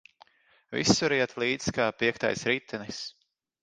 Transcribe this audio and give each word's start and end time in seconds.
Visur 0.77 1.15
iet 1.19 1.37
līdz 1.45 1.71
kā 1.79 1.87
piektais 2.03 2.49
ritenis. 2.53 3.09